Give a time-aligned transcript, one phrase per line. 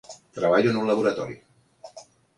[0.37, 1.37] Treballo en un laboratori.